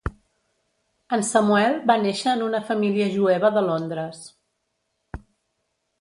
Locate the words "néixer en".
2.05-2.43